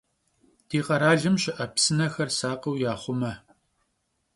Di 0.69 0.79
kheralım 0.87 1.35
şı'e 1.41 1.65
psınexer 1.73 2.29
sakhıu 2.39 2.73
yaxhume. 2.83 3.33